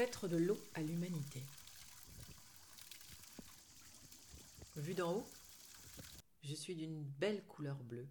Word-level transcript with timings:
De 0.00 0.38
l'eau 0.38 0.58
à 0.72 0.80
l'humanité. 0.80 1.42
Vu 4.76 4.94
d'en 4.94 5.16
haut, 5.16 5.26
je 6.42 6.54
suis 6.54 6.74
d'une 6.74 7.04
belle 7.04 7.44
couleur 7.44 7.76
bleue. 7.76 8.08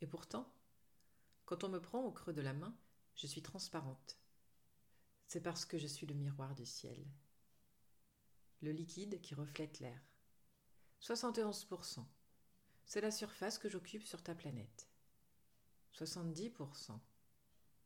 Et 0.00 0.08
pourtant, 0.08 0.52
quand 1.44 1.62
on 1.62 1.68
me 1.68 1.80
prend 1.80 2.02
au 2.02 2.10
creux 2.10 2.32
de 2.32 2.40
la 2.40 2.52
main, 2.52 2.76
je 3.14 3.28
suis 3.28 3.42
transparente. 3.42 4.18
C'est 5.28 5.40
parce 5.40 5.64
que 5.64 5.78
je 5.78 5.86
suis 5.86 6.04
le 6.04 6.14
miroir 6.14 6.56
du 6.56 6.66
ciel. 6.66 7.06
Le 8.60 8.72
liquide 8.72 9.20
qui 9.20 9.36
reflète 9.36 9.78
l'air. 9.78 10.00
71%. 11.00 12.04
C'est 12.86 13.00
la 13.00 13.12
surface 13.12 13.58
que 13.58 13.68
j'occupe 13.68 14.04
sur 14.04 14.20
ta 14.20 14.34
planète. 14.34 14.88
70%. 15.94 16.98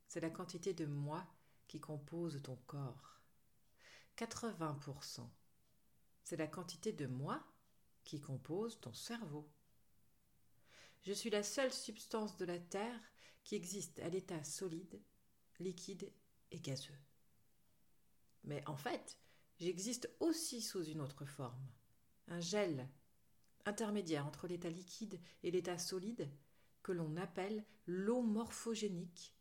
C'est 0.09 0.21
la 0.21 0.31
quantité 0.31 0.73
de 0.73 0.87
moi 0.87 1.27
qui 1.71 1.79
compose 1.79 2.43
ton 2.43 2.57
corps. 2.67 3.21
80%. 4.19 5.31
C'est 6.25 6.37
la 6.37 6.49
quantité 6.49 6.93
de 6.93 7.07
moi 7.07 7.41
qui 8.03 8.21
compose 8.21 8.81
ton 8.81 8.93
cerveau. 8.93 9.49
Je 11.03 11.13
suis 11.13 11.31
la 11.31 11.45
seule 11.45 11.73
substance 11.73 12.37
de 12.39 12.45
la 12.45 12.59
Terre 12.59 13.01
qui 13.45 13.55
existe 13.55 14.01
à 14.01 14.09
l'état 14.09 14.43
solide, 14.43 15.01
liquide 15.61 16.13
et 16.51 16.59
gazeux. 16.59 16.99
Mais 18.43 18.67
en 18.67 18.77
fait, 18.77 19.17
j'existe 19.61 20.11
aussi 20.19 20.63
sous 20.63 20.83
une 20.83 21.01
autre 21.01 21.25
forme, 21.25 21.71
un 22.27 22.41
gel 22.41 22.89
intermédiaire 23.65 24.27
entre 24.27 24.49
l'état 24.49 24.71
liquide 24.71 25.21
et 25.45 25.53
l'état 25.53 25.79
solide 25.79 26.29
que 26.83 26.91
l'on 26.91 27.17
appelle 27.17 27.65
l'eau 27.87 28.23
morphogénique, 28.23 29.37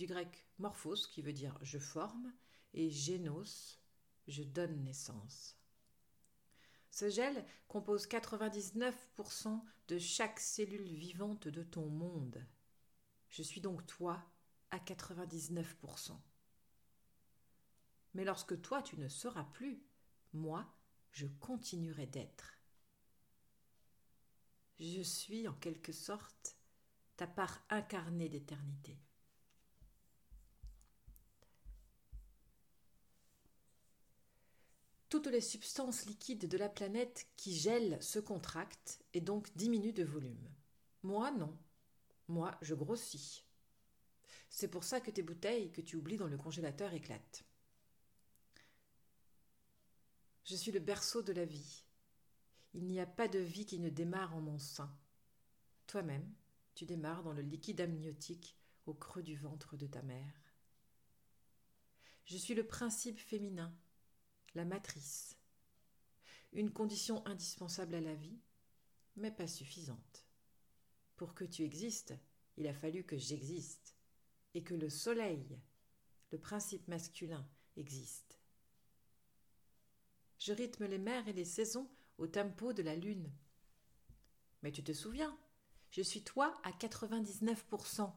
du 0.00 0.06
grec 0.06 0.46
morphos 0.56 1.08
qui 1.10 1.20
veut 1.20 1.34
dire 1.34 1.58
je 1.60 1.78
forme 1.78 2.32
et 2.72 2.88
génos, 2.88 3.78
je 4.28 4.42
donne 4.42 4.82
naissance. 4.82 5.58
Ce 6.90 7.10
gel 7.10 7.44
compose 7.68 8.08
99% 8.08 9.62
de 9.88 9.98
chaque 9.98 10.40
cellule 10.40 10.90
vivante 10.94 11.48
de 11.48 11.62
ton 11.62 11.90
monde. 11.90 12.42
Je 13.28 13.42
suis 13.42 13.60
donc 13.60 13.84
toi 13.84 14.24
à 14.70 14.78
99%. 14.78 16.18
Mais 18.14 18.24
lorsque 18.24 18.58
toi 18.62 18.80
tu 18.80 18.96
ne 18.98 19.08
seras 19.08 19.44
plus, 19.44 19.84
moi, 20.32 20.66
je 21.10 21.26
continuerai 21.26 22.06
d'être. 22.06 22.54
Je 24.78 25.02
suis 25.02 25.46
en 25.46 25.54
quelque 25.56 25.92
sorte 25.92 26.56
ta 27.18 27.26
part 27.26 27.62
incarnée 27.68 28.30
d'éternité. 28.30 28.98
Toutes 35.10 35.26
les 35.26 35.40
substances 35.40 36.06
liquides 36.06 36.46
de 36.46 36.56
la 36.56 36.68
planète 36.68 37.26
qui 37.36 37.52
gèlent 37.52 38.00
se 38.00 38.20
contractent 38.20 39.00
et 39.12 39.20
donc 39.20 39.52
diminuent 39.56 39.92
de 39.92 40.04
volume. 40.04 40.48
Moi, 41.02 41.32
non. 41.32 41.58
Moi, 42.28 42.56
je 42.62 42.76
grossis. 42.76 43.44
C'est 44.50 44.68
pour 44.68 44.84
ça 44.84 45.00
que 45.00 45.10
tes 45.10 45.24
bouteilles 45.24 45.72
que 45.72 45.80
tu 45.80 45.96
oublies 45.96 46.16
dans 46.16 46.28
le 46.28 46.38
congélateur 46.38 46.94
éclatent. 46.94 47.44
Je 50.44 50.54
suis 50.54 50.70
le 50.70 50.78
berceau 50.78 51.22
de 51.22 51.32
la 51.32 51.44
vie. 51.44 51.84
Il 52.72 52.86
n'y 52.86 53.00
a 53.00 53.06
pas 53.06 53.26
de 53.26 53.40
vie 53.40 53.66
qui 53.66 53.80
ne 53.80 53.90
démarre 53.90 54.36
en 54.36 54.40
mon 54.40 54.60
sein. 54.60 54.96
Toi-même, 55.88 56.32
tu 56.76 56.86
démarres 56.86 57.24
dans 57.24 57.32
le 57.32 57.42
liquide 57.42 57.80
amniotique 57.80 58.56
au 58.86 58.94
creux 58.94 59.24
du 59.24 59.34
ventre 59.34 59.76
de 59.76 59.88
ta 59.88 60.02
mère. 60.02 60.40
Je 62.26 62.36
suis 62.36 62.54
le 62.54 62.64
principe 62.64 63.18
féminin 63.18 63.74
la 64.54 64.64
matrice, 64.64 65.36
une 66.52 66.72
condition 66.72 67.24
indispensable 67.26 67.94
à 67.94 68.00
la 68.00 68.14
vie, 68.14 68.40
mais 69.16 69.30
pas 69.30 69.46
suffisante. 69.46 70.26
Pour 71.16 71.34
que 71.34 71.44
tu 71.44 71.62
existes, 71.62 72.14
il 72.56 72.66
a 72.66 72.74
fallu 72.74 73.04
que 73.04 73.16
j'existe, 73.16 73.96
et 74.54 74.62
que 74.62 74.74
le 74.74 74.90
soleil, 74.90 75.60
le 76.32 76.38
principe 76.38 76.88
masculin, 76.88 77.46
existe. 77.76 78.40
Je 80.38 80.52
rythme 80.52 80.86
les 80.86 80.98
mers 80.98 81.28
et 81.28 81.32
les 81.32 81.44
saisons 81.44 81.88
au 82.18 82.26
tempo 82.26 82.72
de 82.72 82.82
la 82.82 82.96
lune. 82.96 83.30
Mais 84.62 84.72
tu 84.72 84.82
te 84.82 84.92
souviens, 84.92 85.38
je 85.90 86.02
suis 86.02 86.22
toi 86.22 86.58
à 86.64 86.72
99%. 86.72 88.12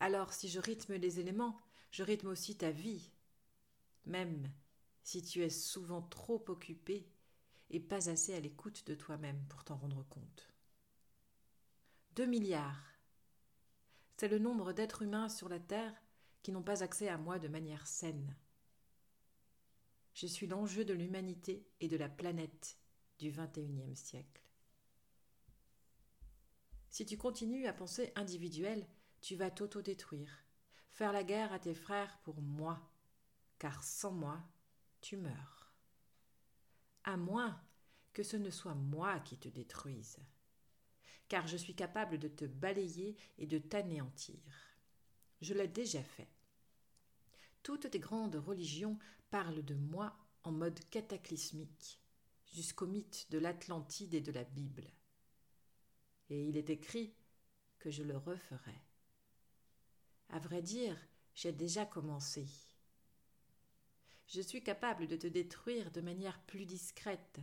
Alors 0.00 0.32
si 0.32 0.48
je 0.48 0.60
rythme 0.60 0.94
les 0.94 1.20
éléments, 1.20 1.60
je 1.90 2.02
rythme 2.02 2.28
aussi 2.28 2.56
ta 2.56 2.70
vie. 2.70 3.10
Même 4.04 4.50
si 5.02 5.22
tu 5.22 5.42
es 5.42 5.50
souvent 5.50 6.02
trop 6.02 6.44
occupé 6.48 7.08
et 7.70 7.80
pas 7.80 8.10
assez 8.10 8.34
à 8.34 8.40
l'écoute 8.40 8.86
de 8.86 8.94
toi-même 8.94 9.44
pour 9.48 9.64
t'en 9.64 9.76
rendre 9.76 10.04
compte. 10.08 10.52
Deux 12.14 12.26
milliards. 12.26 12.84
C'est 14.16 14.28
le 14.28 14.38
nombre 14.38 14.72
d'êtres 14.72 15.02
humains 15.02 15.28
sur 15.28 15.48
la 15.48 15.58
Terre 15.58 15.94
qui 16.42 16.52
n'ont 16.52 16.62
pas 16.62 16.82
accès 16.82 17.08
à 17.08 17.18
moi 17.18 17.38
de 17.38 17.48
manière 17.48 17.86
saine. 17.86 18.36
Je 20.14 20.26
suis 20.26 20.46
l'enjeu 20.46 20.84
de 20.84 20.92
l'humanité 20.92 21.66
et 21.80 21.88
de 21.88 21.96
la 21.96 22.08
planète 22.08 22.76
du 23.18 23.30
XXIe 23.30 23.96
siècle. 23.96 24.42
Si 26.90 27.06
tu 27.06 27.16
continues 27.16 27.66
à 27.66 27.72
penser 27.72 28.12
individuel, 28.16 28.86
tu 29.22 29.34
vas 29.34 29.50
t'autodétruire, 29.50 30.44
faire 30.90 31.12
la 31.12 31.24
guerre 31.24 31.52
à 31.52 31.58
tes 31.58 31.74
frères 31.74 32.18
pour 32.22 32.42
moi, 32.42 32.92
car 33.58 33.82
sans 33.82 34.12
moi, 34.12 34.42
tu 35.02 35.18
meurs. 35.18 35.72
À 37.04 37.16
moins 37.18 37.60
que 38.12 38.22
ce 38.22 38.36
ne 38.36 38.50
soit 38.50 38.74
moi 38.74 39.20
qui 39.20 39.36
te 39.36 39.48
détruise, 39.48 40.18
car 41.28 41.46
je 41.46 41.56
suis 41.56 41.74
capable 41.74 42.18
de 42.18 42.28
te 42.28 42.44
balayer 42.44 43.16
et 43.38 43.46
de 43.46 43.58
t'anéantir. 43.58 44.40
Je 45.40 45.54
l'ai 45.54 45.68
déjà 45.68 46.02
fait. 46.02 46.28
Toutes 47.62 47.90
tes 47.90 47.98
grandes 47.98 48.36
religions 48.36 48.98
parlent 49.30 49.64
de 49.64 49.74
moi 49.74 50.16
en 50.44 50.52
mode 50.52 50.80
cataclysmique, 50.90 52.00
jusqu'au 52.52 52.86
mythe 52.86 53.30
de 53.30 53.38
l'Atlantide 53.38 54.14
et 54.14 54.20
de 54.20 54.32
la 54.32 54.44
Bible. 54.44 54.90
Et 56.30 56.48
il 56.48 56.56
est 56.56 56.70
écrit 56.70 57.14
que 57.78 57.90
je 57.90 58.02
le 58.02 58.16
referai. 58.16 58.80
À 60.28 60.38
vrai 60.38 60.62
dire, 60.62 60.96
j'ai 61.34 61.52
déjà 61.52 61.84
commencé 61.84 62.46
je 64.32 64.40
suis 64.40 64.62
capable 64.62 65.08
de 65.08 65.16
te 65.16 65.26
détruire 65.26 65.90
de 65.90 66.00
manière 66.00 66.40
plus 66.44 66.64
discrète, 66.64 67.40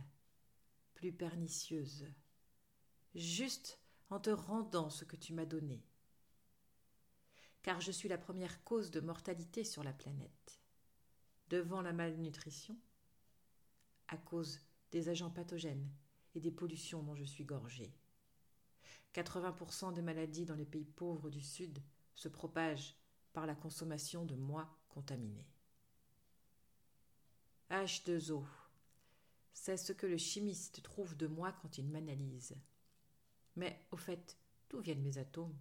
plus 0.94 1.12
pernicieuse, 1.12 2.04
juste 3.14 3.78
en 4.08 4.18
te 4.18 4.30
rendant 4.30 4.90
ce 4.90 5.04
que 5.04 5.14
tu 5.14 5.32
m'as 5.32 5.46
donné. 5.46 5.84
Car 7.62 7.80
je 7.80 7.92
suis 7.92 8.08
la 8.08 8.18
première 8.18 8.64
cause 8.64 8.90
de 8.90 8.98
mortalité 8.98 9.62
sur 9.62 9.84
la 9.84 9.92
planète, 9.92 10.60
devant 11.48 11.80
la 11.80 11.92
malnutrition, 11.92 12.76
à 14.08 14.16
cause 14.16 14.58
des 14.90 15.08
agents 15.08 15.30
pathogènes 15.30 15.88
et 16.34 16.40
des 16.40 16.50
pollutions 16.50 17.04
dont 17.04 17.14
je 17.14 17.22
suis 17.24 17.44
gorgée. 17.44 17.94
80% 19.14 19.94
des 19.94 20.02
maladies 20.02 20.44
dans 20.44 20.56
les 20.56 20.66
pays 20.66 20.86
pauvres 20.86 21.30
du 21.30 21.40
Sud 21.40 21.78
se 22.16 22.26
propagent 22.26 22.96
par 23.32 23.46
la 23.46 23.54
consommation 23.54 24.24
de 24.24 24.34
moi 24.34 24.76
contaminés. 24.88 25.46
H2O. 27.70 28.44
C'est 29.52 29.76
ce 29.76 29.92
que 29.92 30.06
le 30.06 30.16
chimiste 30.16 30.82
trouve 30.82 31.16
de 31.16 31.28
moi 31.28 31.52
quand 31.62 31.78
il 31.78 31.88
m'analyse. 31.88 32.56
Mais, 33.54 33.86
au 33.92 33.96
fait, 33.96 34.36
d'où 34.68 34.80
viennent 34.80 35.02
mes 35.02 35.18
atomes? 35.18 35.56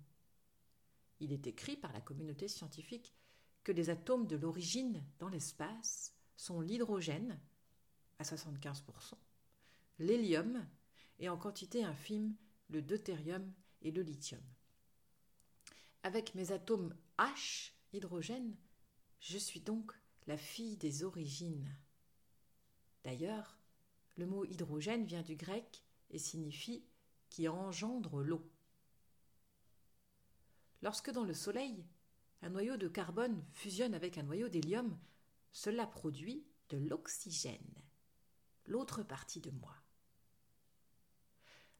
Il 1.19 1.31
est 1.31 1.45
écrit 1.45 1.77
par 1.77 1.93
la 1.93 2.01
communauté 2.01 2.47
scientifique 2.47 3.13
que 3.63 3.71
les 3.71 3.91
atomes 3.91 4.25
de 4.25 4.37
l'origine 4.37 5.03
dans 5.19 5.29
l'espace 5.29 6.15
sont 6.35 6.61
l'hydrogène, 6.61 7.39
à 8.17 8.23
75%, 8.23 9.13
l'hélium 9.99 10.67
et 11.19 11.29
en 11.29 11.37
quantité 11.37 11.83
infime 11.83 12.35
le 12.69 12.81
deutérium 12.81 13.53
et 13.81 13.91
le 13.91 14.01
lithium. 14.01 14.41
Avec 16.03 16.33
mes 16.33 16.51
atomes 16.51 16.95
H, 17.17 17.71
hydrogène, 17.93 18.55
je 19.19 19.37
suis 19.37 19.61
donc 19.61 19.91
la 20.27 20.37
fille 20.37 20.77
des 20.77 21.03
origines. 21.03 21.69
D'ailleurs, 23.03 23.57
le 24.15 24.25
mot 24.25 24.45
hydrogène 24.45 25.05
vient 25.05 25.23
du 25.23 25.35
grec 25.35 25.83
et 26.09 26.19
signifie 26.19 26.85
qui 27.29 27.47
engendre 27.47 28.21
l'eau. 28.21 28.49
Lorsque 30.81 31.11
dans 31.11 31.23
le 31.23 31.33
Soleil, 31.33 31.85
un 32.41 32.49
noyau 32.49 32.77
de 32.77 32.87
carbone 32.87 33.45
fusionne 33.51 33.93
avec 33.93 34.17
un 34.17 34.23
noyau 34.23 34.49
d'hélium, 34.49 34.97
cela 35.51 35.85
produit 35.85 36.45
de 36.69 36.77
l'oxygène, 36.77 37.83
l'autre 38.65 39.03
partie 39.03 39.41
de 39.41 39.51
moi. 39.51 39.75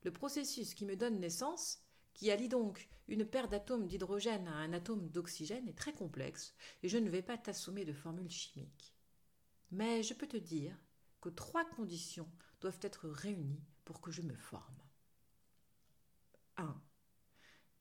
Le 0.03 0.11
processus 0.11 0.73
qui 0.73 0.85
me 0.85 0.95
donne 0.95 1.19
naissance, 1.19 1.79
qui 2.13 2.31
allie 2.31 2.49
donc 2.49 2.89
une 3.07 3.25
paire 3.25 3.47
d'atomes 3.47 3.87
d'hydrogène 3.87 4.47
à 4.47 4.55
un 4.55 4.73
atome 4.73 5.09
d'oxygène, 5.09 5.67
est 5.67 5.77
très 5.77 5.93
complexe, 5.93 6.53
et 6.83 6.89
je 6.89 6.97
ne 6.97 7.09
vais 7.09 7.21
pas 7.21 7.37
t'assommer 7.37 7.85
de 7.85 7.93
formules 7.93 8.29
chimiques. 8.29 8.93
Mais 9.71 10.03
je 10.03 10.13
peux 10.13 10.27
te 10.27 10.37
dire 10.37 10.77
que 11.21 11.29
trois 11.29 11.65
conditions 11.65 12.29
doivent 12.61 12.79
être 12.81 13.09
réunies 13.09 13.63
pour 13.85 14.01
que 14.01 14.11
je 14.11 14.21
me 14.21 14.35
forme. 14.35 14.81
1. 16.57 16.81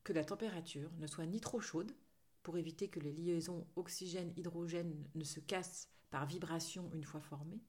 Que 0.03 0.13
la 0.13 0.25
température 0.25 0.91
ne 0.97 1.07
soit 1.07 1.25
ni 1.25 1.39
trop 1.39 1.59
chaude, 1.59 1.95
pour 2.43 2.57
éviter 2.57 2.89
que 2.89 2.99
les 2.99 3.11
liaisons 3.11 3.67
oxygène-hydrogène 3.75 5.07
ne 5.13 5.23
se 5.23 5.39
cassent 5.39 5.89
par 6.09 6.25
vibration 6.25 6.89
une 6.93 7.03
fois 7.03 7.21
formées, 7.21 7.61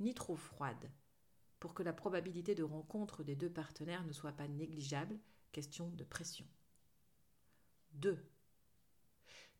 ni 0.00 0.14
trop 0.14 0.36
froide, 0.36 0.90
pour 1.58 1.74
que 1.74 1.82
la 1.82 1.92
probabilité 1.92 2.54
de 2.54 2.62
rencontre 2.62 3.24
des 3.24 3.36
deux 3.36 3.50
partenaires 3.50 4.04
ne 4.04 4.12
soit 4.12 4.32
pas 4.32 4.48
négligeable, 4.48 5.18
question 5.52 5.90
de 5.90 6.04
pression. 6.04 6.46
2. 7.94 8.18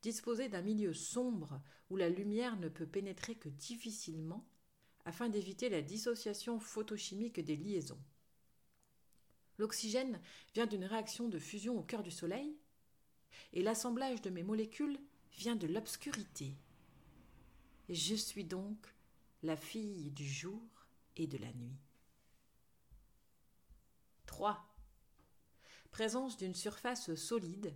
Disposer 0.02 0.49
d'un 0.49 0.62
milieu 0.62 0.94
sombre 0.94 1.60
où 1.90 1.96
la 1.96 2.08
lumière 2.08 2.56
ne 2.56 2.69
peut 2.69 2.87
pénétrer 2.87 3.37
que 3.37 3.49
difficilement 3.49 4.46
afin 5.04 5.28
d'éviter 5.28 5.69
la 5.69 5.82
dissociation 5.82 6.58
photochimique 6.58 7.40
des 7.40 7.56
liaisons. 7.56 8.02
L'oxygène 9.58 10.20
vient 10.54 10.66
d'une 10.66 10.84
réaction 10.84 11.28
de 11.28 11.38
fusion 11.38 11.78
au 11.78 11.82
cœur 11.82 12.02
du 12.02 12.10
Soleil, 12.10 12.56
et 13.52 13.62
l'assemblage 13.62 14.22
de 14.22 14.31
mes 14.31 14.43
molécules 14.43 14.99
vient 15.32 15.56
de 15.56 15.66
l'obscurité. 15.66 16.56
Je 17.88 18.14
suis 18.14 18.44
donc 18.44 18.94
la 19.43 19.56
fille 19.56 20.10
du 20.10 20.26
jour 20.26 20.62
et 21.16 21.26
de 21.26 21.38
la 21.38 21.52
nuit. 21.52 21.78
3. 24.26 24.64
Présence 25.90 26.37
d'une 26.37 26.54
surface 26.54 27.14
solide 27.14 27.75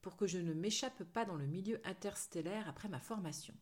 pour 0.00 0.16
que 0.16 0.26
je 0.26 0.38
ne 0.38 0.54
m'échappe 0.54 1.04
pas 1.04 1.24
dans 1.24 1.36
le 1.36 1.46
milieu 1.46 1.80
interstellaire 1.84 2.68
après 2.68 2.88
ma 2.88 3.00
formation. 3.00 3.54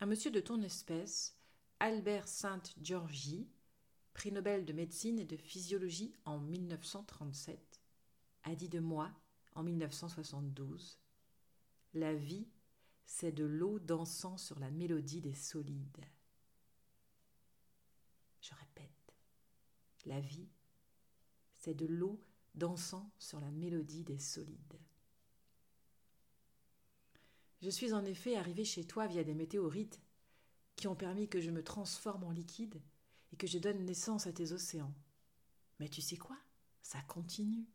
Un 0.00 0.06
monsieur 0.06 0.30
de 0.30 0.40
ton 0.40 0.60
espèce, 0.62 1.38
Albert 1.82 2.28
Sainte-Georgie, 2.28 3.48
prix 4.14 4.30
Nobel 4.30 4.64
de 4.64 4.72
médecine 4.72 5.18
et 5.18 5.24
de 5.24 5.36
physiologie 5.36 6.14
en 6.24 6.38
1937, 6.38 7.80
a 8.44 8.54
dit 8.54 8.68
de 8.68 8.78
moi, 8.78 9.10
en 9.56 9.64
1972, 9.64 11.00
La 11.94 12.14
vie, 12.14 12.46
c'est 13.04 13.32
de 13.32 13.42
l'eau 13.42 13.80
dansant 13.80 14.38
sur 14.38 14.60
la 14.60 14.70
mélodie 14.70 15.20
des 15.20 15.34
solides. 15.34 16.06
Je 18.40 18.54
répète, 18.54 19.16
la 20.06 20.20
vie, 20.20 20.50
c'est 21.56 21.74
de 21.74 21.86
l'eau 21.86 22.24
dansant 22.54 23.12
sur 23.18 23.40
la 23.40 23.50
mélodie 23.50 24.04
des 24.04 24.20
solides. 24.20 24.78
Je 27.60 27.70
suis 27.70 27.92
en 27.92 28.04
effet 28.04 28.36
arrivé 28.36 28.64
chez 28.64 28.84
toi 28.84 29.08
via 29.08 29.24
des 29.24 29.34
météorites 29.34 30.00
qui 30.76 30.88
ont 30.88 30.96
permis 30.96 31.28
que 31.28 31.40
je 31.40 31.50
me 31.50 31.62
transforme 31.62 32.24
en 32.24 32.30
liquide 32.30 32.80
et 33.32 33.36
que 33.36 33.46
je 33.46 33.58
donne 33.58 33.84
naissance 33.84 34.26
à 34.26 34.32
tes 34.32 34.52
océans. 34.52 34.94
Mais 35.78 35.88
tu 35.88 36.00
sais 36.00 36.16
quoi? 36.16 36.36
Ça 36.82 37.00
continue, 37.02 37.66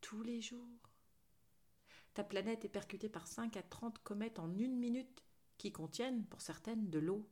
tous 0.00 0.22
les 0.22 0.40
jours. 0.40 0.90
Ta 2.14 2.22
planète 2.22 2.64
est 2.64 2.68
percutée 2.68 3.08
par 3.08 3.26
5 3.26 3.56
à 3.56 3.62
30 3.62 3.98
comètes 4.02 4.38
en 4.38 4.56
une 4.56 4.78
minute, 4.78 5.24
qui 5.58 5.72
contiennent, 5.72 6.24
pour 6.26 6.40
certaines, 6.40 6.90
de 6.90 6.98
l'eau. 6.98 7.28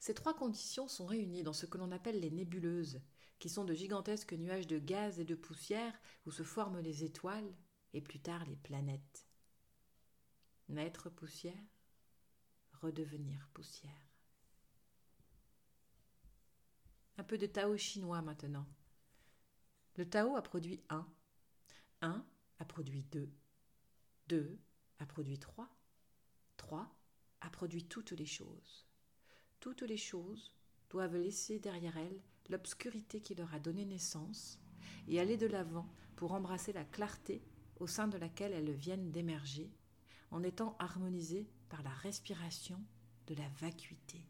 Ces 0.00 0.14
trois 0.14 0.34
conditions 0.34 0.88
sont 0.88 1.06
réunies 1.06 1.42
dans 1.42 1.52
ce 1.52 1.66
que 1.66 1.78
l'on 1.78 1.92
appelle 1.92 2.20
les 2.20 2.30
nébuleuses, 2.30 3.00
qui 3.38 3.48
sont 3.48 3.64
de 3.64 3.74
gigantesques 3.74 4.32
nuages 4.32 4.66
de 4.66 4.78
gaz 4.78 5.20
et 5.20 5.24
de 5.24 5.34
poussière 5.34 5.98
où 6.26 6.30
se 6.30 6.42
forment 6.42 6.80
les 6.80 7.04
étoiles 7.04 7.54
et 7.92 8.00
plus 8.00 8.20
tard 8.20 8.44
les 8.46 8.56
planètes. 8.56 9.29
Naître 10.70 11.10
poussière, 11.10 11.66
redevenir 12.80 13.48
poussière. 13.52 14.08
Un 17.18 17.24
peu 17.24 17.36
de 17.38 17.46
Tao 17.46 17.76
chinois 17.76 18.22
maintenant. 18.22 18.66
Le 19.96 20.08
Tao 20.08 20.36
a 20.36 20.42
produit 20.42 20.80
un. 20.88 21.06
Un 22.02 22.24
a 22.60 22.64
produit 22.64 23.02
deux. 23.02 23.28
Deux 24.28 24.60
a 25.00 25.06
produit 25.06 25.40
trois. 25.40 25.68
Trois 26.56 26.88
a 27.40 27.50
produit 27.50 27.84
toutes 27.84 28.12
les 28.12 28.26
choses. 28.26 28.86
Toutes 29.58 29.82
les 29.82 29.96
choses 29.96 30.54
doivent 30.88 31.16
laisser 31.16 31.58
derrière 31.58 31.96
elles 31.96 32.22
l'obscurité 32.48 33.20
qui 33.20 33.34
leur 33.34 33.52
a 33.54 33.58
donné 33.58 33.84
naissance 33.84 34.60
et 35.08 35.18
aller 35.18 35.36
de 35.36 35.48
l'avant 35.48 35.92
pour 36.14 36.32
embrasser 36.32 36.72
la 36.72 36.84
clarté 36.84 37.42
au 37.80 37.88
sein 37.88 38.06
de 38.06 38.18
laquelle 38.18 38.52
elles 38.52 38.72
viennent 38.72 39.10
d'émerger, 39.10 39.72
en 40.30 40.42
étant 40.42 40.76
harmonisées 40.78 41.48
par 41.68 41.82
la 41.82 41.90
respiration 41.90 42.80
de 43.26 43.34
la 43.34 43.48
vacuité. 43.60 44.24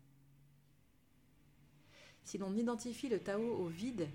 Si 2.24 2.38
l'on 2.38 2.54
identifie 2.54 3.08
le 3.08 3.20
Tao 3.20 3.42
au 3.42 3.66
vide, 3.66 4.08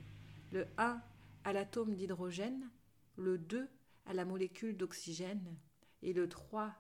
le 0.52 0.68
1 0.78 1.02
à 1.44 1.54
l'atome 1.54 1.96
d'hydrogène, 1.96 2.70
le 3.18 3.38
2 3.38 3.68
à 4.06 4.14
la 4.14 4.26
molécule 4.26 4.78
d'oxygène 4.78 5.58
et 6.02 6.14
le 6.14 6.30
3 6.30 6.76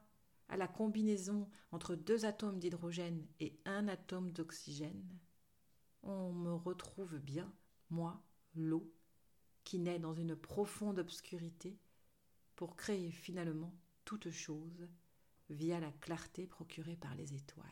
à 0.48 0.58
la 0.58 0.68
combinaison 0.68 1.50
entre 1.72 1.96
deux 1.96 2.26
atomes 2.26 2.60
d'hydrogène 2.60 3.26
et 3.40 3.60
un 3.66 3.88
atome 3.88 4.32
d'oxygène, 4.32 5.18
on 6.04 6.32
me 6.32 6.54
retrouve 6.54 7.18
bien, 7.18 7.52
moi, 7.90 8.24
l'eau, 8.54 8.94
qui 9.64 9.80
naît 9.80 10.00
dans 10.00 10.14
une 10.14 10.36
profonde 10.36 11.00
obscurité 11.00 11.80
pour 12.56 12.76
créer 12.76 13.12
finalement 13.12 13.74
toute 14.06 14.32
chose 14.32 14.88
via 15.50 15.80
la 15.80 15.92
clarté 15.92 16.48
procurée 16.48 16.96
par 16.96 17.16
les 17.16 17.34
étoiles. 17.34 17.66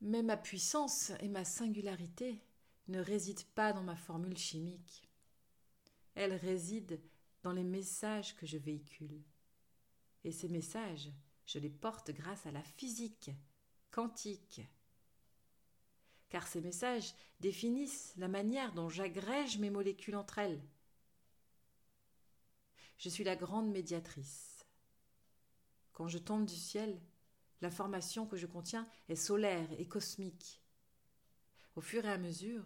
Mais 0.00 0.22
ma 0.22 0.36
puissance 0.36 1.12
et 1.20 1.28
ma 1.28 1.44
singularité 1.44 2.40
ne 2.88 3.00
résident 3.00 3.42
pas 3.54 3.72
dans 3.72 3.82
ma 3.82 3.96
formule 3.96 4.38
chimique. 4.38 5.08
Elle 6.14 6.34
réside 6.34 7.00
dans 7.42 7.52
les 7.52 7.64
messages 7.64 8.34
que 8.36 8.46
je 8.46 8.58
véhicule. 8.58 9.22
Et 10.24 10.32
ces 10.32 10.48
messages, 10.48 11.10
je 11.46 11.58
les 11.58 11.70
porte 11.70 12.10
grâce 12.10 12.46
à 12.46 12.52
la 12.52 12.62
physique 12.62 13.30
quantique. 13.90 14.60
Car 16.28 16.46
ces 16.46 16.60
messages 16.60 17.14
définissent 17.40 18.14
la 18.16 18.28
manière 18.28 18.72
dont 18.74 18.88
j'agrège 18.88 19.58
mes 19.58 19.70
molécules 19.70 20.16
entre 20.16 20.38
elles. 20.38 20.60
Je 22.98 23.08
suis 23.08 23.24
la 23.24 23.36
grande 23.36 23.70
médiatrice. 23.70 24.66
Quand 25.92 26.08
je 26.08 26.18
tombe 26.18 26.44
du 26.44 26.56
ciel, 26.56 27.00
l'information 27.60 28.26
que 28.26 28.36
je 28.36 28.46
contiens 28.46 28.88
est 29.08 29.16
solaire 29.16 29.68
et 29.78 29.86
cosmique. 29.86 30.60
Au 31.76 31.80
fur 31.80 32.04
et 32.04 32.10
à 32.10 32.18
mesure, 32.18 32.64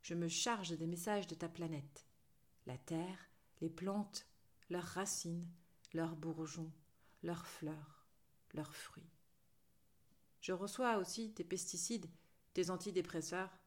je 0.00 0.14
me 0.14 0.28
charge 0.28 0.70
des 0.76 0.86
messages 0.86 1.26
de 1.26 1.34
ta 1.34 1.50
planète. 1.50 2.06
La 2.66 2.78
terre, 2.78 3.28
les 3.60 3.68
plantes, 3.68 4.26
leurs 4.70 4.84
racines, 4.84 5.46
leurs 5.92 6.16
bourgeons, 6.16 6.72
leurs 7.22 7.46
fleurs, 7.46 8.06
leurs 8.54 8.74
fruits. 8.74 9.12
Je 10.40 10.52
reçois 10.52 10.96
aussi 10.96 11.32
tes 11.32 11.44
pesticides, 11.44 12.08
tes 12.54 12.70
antidépresseurs, 12.70 13.58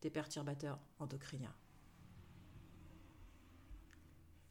tes 0.00 0.10
perturbateurs 0.10 0.80
endocriniens. 0.98 1.54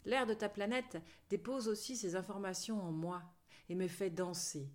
L'air 0.06 0.26
de 0.26 0.34
ta 0.34 0.50
planète 0.50 0.98
dépose 1.30 1.68
aussi 1.68 1.98
ses 1.98 2.16
informations 2.16 2.82
en 2.82 2.92
moi 2.92 3.22
et 3.68 3.76
me 3.76 3.88
fait 3.88 4.10
danser. 4.10 4.72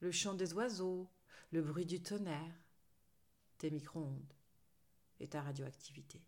Le 0.00 0.10
chant 0.10 0.34
des 0.34 0.52
oiseaux, 0.52 1.08
le 1.52 1.62
bruit 1.62 1.86
du 1.86 2.02
tonnerre, 2.02 2.60
tes 3.58 3.70
micro-ondes 3.70 4.34
et 5.20 5.28
ta 5.28 5.40
radioactivité. 5.40 6.20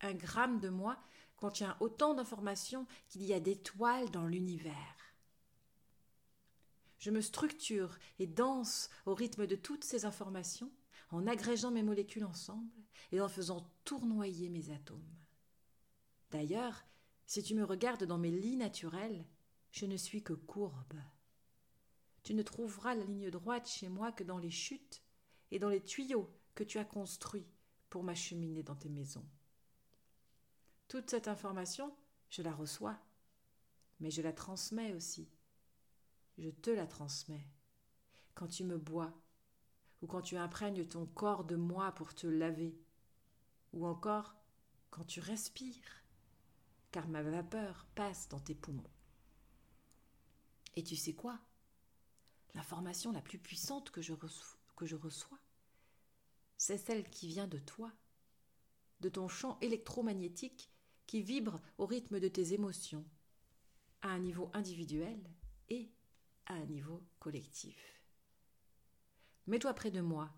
Un 0.00 0.14
gramme 0.14 0.60
de 0.60 0.68
moi 0.68 0.98
contient 1.36 1.76
autant 1.80 2.14
d'informations 2.14 2.86
qu'il 3.08 3.24
y 3.24 3.32
a 3.32 3.40
d'étoiles 3.40 4.10
dans 4.10 4.26
l'univers. 4.26 4.96
Je 6.98 7.10
me 7.10 7.20
structure 7.20 7.98
et 8.20 8.28
danse 8.28 8.88
au 9.06 9.14
rythme 9.14 9.46
de 9.46 9.56
toutes 9.56 9.84
ces 9.84 10.04
informations 10.04 10.70
en 11.10 11.26
agrégeant 11.26 11.72
mes 11.72 11.82
molécules 11.82 12.24
ensemble 12.24 12.70
et 13.10 13.20
en 13.20 13.28
faisant 13.28 13.68
tournoyer 13.84 14.48
mes 14.48 14.70
atomes. 14.70 15.21
D'ailleurs, 16.32 16.82
si 17.26 17.42
tu 17.42 17.54
me 17.54 17.62
regardes 17.62 18.04
dans 18.04 18.18
mes 18.18 18.30
lits 18.30 18.56
naturels, 18.56 19.24
je 19.70 19.84
ne 19.84 19.96
suis 19.96 20.22
que 20.22 20.32
courbe. 20.32 20.98
Tu 22.22 22.34
ne 22.34 22.42
trouveras 22.42 22.94
la 22.94 23.04
ligne 23.04 23.30
droite 23.30 23.68
chez 23.68 23.88
moi 23.88 24.12
que 24.12 24.24
dans 24.24 24.38
les 24.38 24.50
chutes 24.50 25.02
et 25.50 25.58
dans 25.58 25.68
les 25.68 25.82
tuyaux 25.82 26.34
que 26.54 26.64
tu 26.64 26.78
as 26.78 26.84
construits 26.84 27.46
pour 27.90 28.02
m'acheminer 28.02 28.62
dans 28.62 28.74
tes 28.74 28.88
maisons. 28.88 29.26
Toute 30.88 31.10
cette 31.10 31.28
information, 31.28 31.94
je 32.30 32.40
la 32.40 32.54
reçois, 32.54 32.98
mais 34.00 34.10
je 34.10 34.22
la 34.22 34.32
transmets 34.32 34.94
aussi. 34.94 35.28
Je 36.38 36.48
te 36.48 36.70
la 36.70 36.86
transmets 36.86 37.46
quand 38.34 38.48
tu 38.48 38.64
me 38.64 38.78
bois 38.78 39.12
ou 40.00 40.06
quand 40.06 40.22
tu 40.22 40.36
imprègnes 40.36 40.86
ton 40.86 41.04
corps 41.04 41.44
de 41.44 41.56
moi 41.56 41.92
pour 41.92 42.14
te 42.14 42.26
laver, 42.26 42.74
ou 43.72 43.86
encore 43.86 44.34
quand 44.90 45.04
tu 45.04 45.20
respires, 45.20 46.01
car 46.92 47.08
ma 47.08 47.22
vapeur 47.22 47.86
passe 47.94 48.28
dans 48.28 48.38
tes 48.38 48.54
poumons. 48.54 48.90
Et 50.76 50.84
tu 50.84 50.94
sais 50.94 51.14
quoi? 51.14 51.40
L'information 52.54 53.12
la 53.12 53.22
plus 53.22 53.38
puissante 53.38 53.90
que 53.90 54.02
je, 54.02 54.12
reçois, 54.12 55.38
c'est 56.58 56.76
celle 56.76 57.08
qui 57.08 57.26
vient 57.28 57.48
de 57.48 57.58
toi, 57.58 57.90
de 59.00 59.08
ton 59.08 59.26
champ 59.26 59.58
électromagnétique 59.60 60.70
qui 61.06 61.22
vibre 61.22 61.60
au 61.78 61.86
rythme 61.86 62.20
de 62.20 62.28
tes 62.28 62.52
émotions, 62.52 63.06
à 64.02 64.08
un 64.08 64.18
niveau 64.18 64.50
individuel 64.52 65.18
et 65.70 65.90
à 66.46 66.54
un 66.54 66.66
niveau 66.66 67.02
collectif. 67.18 68.02
Mets-toi 69.46 69.72
près 69.72 69.90
de 69.90 70.00
moi 70.00 70.30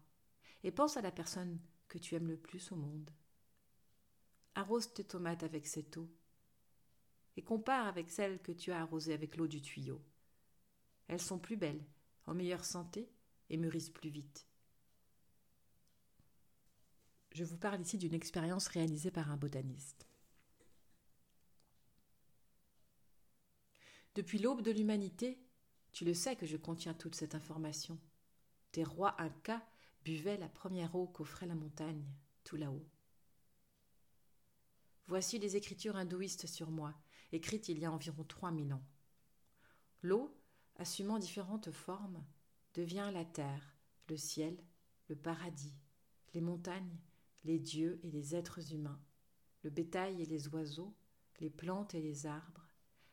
et 0.63 0.71
pense 0.71 0.97
à 0.97 1.03
la 1.03 1.11
personne 1.11 1.61
que 1.89 1.99
tu 1.99 2.15
aimes 2.15 2.29
le 2.29 2.39
plus 2.39 2.71
au 2.71 2.77
monde. 2.77 3.11
Arrose 4.55 4.95
tes 4.95 5.05
tomates 5.05 5.43
avec 5.43 5.67
cette 5.67 5.97
eau 5.97 6.09
et 7.37 7.43
compare 7.43 7.87
avec 7.87 8.11
celle 8.11 8.41
que 8.41 8.53
tu 8.53 8.73
as 8.73 8.81
arrosée 8.81 9.15
avec 9.15 9.37
l'eau 9.37 9.47
du 9.47 9.61
tuyau. 9.61 10.01
Elles 11.09 11.21
sont 11.21 11.39
plus 11.39 11.57
belles, 11.57 11.85
en 12.27 12.35
meilleure 12.35 12.65
santé 12.65 13.11
et 13.51 13.57
mûrissent 13.57 13.91
plus 13.91 14.11
vite. 14.11 14.47
Je 17.33 17.45
vous 17.45 17.57
parle 17.57 17.81
ici 17.81 17.99
d'une 17.99 18.15
expérience 18.15 18.69
réalisée 18.69 19.11
par 19.11 19.31
un 19.31 19.37
botaniste. 19.37 20.07
Depuis 24.15 24.39
l'aube 24.39 24.63
de 24.63 24.71
l'humanité, 24.71 25.41
tu 25.91 26.05
le 26.05 26.15
sais 26.15 26.37
que 26.37 26.47
je 26.47 26.57
contiens 26.57 26.95
toute 26.95 27.17
cette 27.17 27.35
information. 27.35 27.99
Tes 28.71 28.85
rois 28.85 29.21
incas 29.21 29.63
buvaient 30.05 30.37
la 30.37 30.49
première 30.49 30.95
eau 30.95 31.09
qu'offrait 31.09 31.47
la 31.47 31.57
montagne, 31.57 32.05
tout 32.45 32.57
là-haut. 32.57 32.87
Voici 35.07 35.39
les 35.39 35.57
écritures 35.57 35.97
hindouistes 35.97 36.47
sur 36.47 36.71
moi, 36.71 36.95
écrites 37.35 37.69
il 37.69 37.79
y 37.79 37.85
a 37.85 37.93
environ 37.93 38.25
trois 38.25 38.51
mille 38.51 38.73
ans. 38.73 38.85
L'eau, 40.03 40.35
assumant 40.77 41.19
différentes 41.19 41.71
formes, 41.71 42.25
devient 42.75 43.11
la 43.13 43.25
terre, 43.25 43.77
le 44.09 44.17
ciel, 44.17 44.57
le 45.09 45.17
paradis, 45.17 45.75
les 46.35 46.41
montagnes, 46.41 46.99
les 47.45 47.59
dieux 47.59 48.01
et 48.03 48.11
les 48.11 48.35
êtres 48.35 48.73
humains, 48.73 49.01
le 49.63 49.71
bétail 49.71 50.23
et 50.23 50.27
les 50.27 50.49
oiseaux, 50.49 50.95
les 51.41 51.51
plantes 51.51 51.95
et 51.95 52.03
les 52.03 52.27
arbres, 52.27 52.69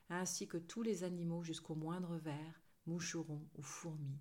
ainsi 0.08 0.46
que 0.46 0.58
tous 0.58 0.82
les 0.82 1.04
animaux 1.04 1.42
jusqu'au 1.42 1.74
moindre 1.74 2.16
ver, 2.16 2.62
moucheron 2.86 3.48
ou 3.54 3.62
fourmi. 3.62 4.20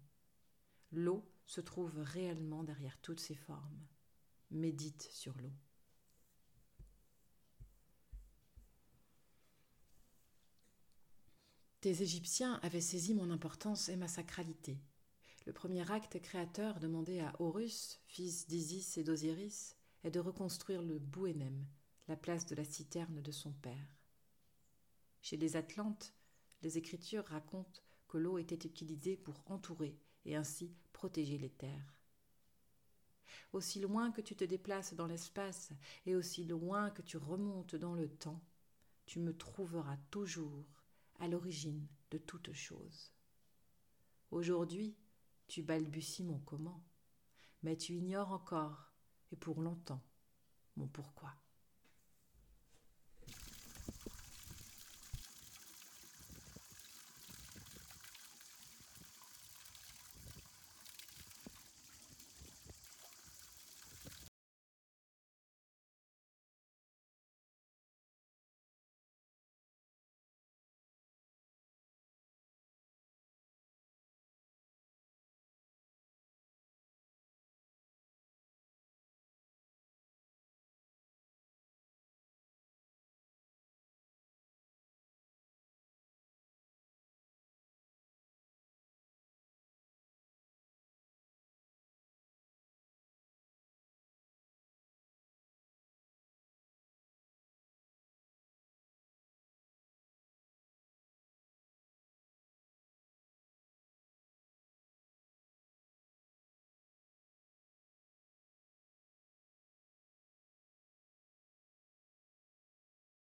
L'eau 0.91 1.25
se 1.45 1.61
trouve 1.61 1.97
réellement 1.99 2.63
derrière 2.63 2.97
toutes 3.01 3.19
ces 3.19 3.35
formes. 3.35 3.87
Médite 4.51 5.09
sur 5.11 5.37
l'eau. 5.37 5.51
Tes 11.81 12.03
Égyptiens 12.03 12.59
avaient 12.61 12.79
saisi 12.79 13.15
mon 13.15 13.31
importance 13.31 13.89
et 13.89 13.95
ma 13.95 14.07
sacralité. 14.07 14.77
Le 15.47 15.51
premier 15.51 15.89
acte 15.91 16.21
créateur 16.21 16.79
demandé 16.79 17.21
à 17.21 17.33
Horus, 17.39 17.99
fils 18.05 18.47
d'Isis 18.47 18.99
et 18.99 19.03
d'Osiris, 19.03 19.75
est 20.03 20.11
de 20.11 20.19
reconstruire 20.19 20.83
le 20.83 20.99
Bouénem, 20.99 21.65
la 22.07 22.15
place 22.15 22.45
de 22.45 22.53
la 22.53 22.65
citerne 22.65 23.19
de 23.23 23.31
son 23.31 23.51
père. 23.51 23.97
Chez 25.23 25.37
les 25.37 25.55
Atlantes, 25.55 26.13
les 26.61 26.77
Écritures 26.77 27.25
racontent 27.25 27.81
que 28.07 28.19
l'eau 28.19 28.37
était 28.37 28.67
utilisée 28.67 29.17
pour 29.17 29.41
entourer 29.47 29.97
et 30.25 30.35
ainsi 30.35 30.75
protéger 30.93 31.39
les 31.39 31.49
terres. 31.49 31.95
Aussi 33.53 33.79
loin 33.79 34.11
que 34.11 34.21
tu 34.21 34.35
te 34.35 34.43
déplaces 34.43 34.93
dans 34.93 35.07
l'espace 35.07 35.71
et 36.05 36.13
aussi 36.13 36.43
loin 36.43 36.91
que 36.91 37.01
tu 37.01 37.17
remontes 37.17 37.75
dans 37.75 37.95
le 37.95 38.07
temps, 38.07 38.39
tu 39.07 39.19
me 39.19 39.35
trouveras 39.35 39.97
toujours 40.11 40.80
à 41.19 41.27
l'origine 41.27 41.87
de 42.11 42.17
toute 42.17 42.53
chose. 42.53 43.11
Aujourd'hui, 44.31 44.95
tu 45.47 45.61
balbuties 45.61 46.23
mon 46.23 46.39
comment, 46.39 46.83
mais 47.63 47.75
tu 47.75 47.93
ignores 47.93 48.31
encore, 48.31 48.93
et 49.31 49.35
pour 49.35 49.61
longtemps, 49.61 50.03
mon 50.75 50.87
pourquoi. 50.87 51.40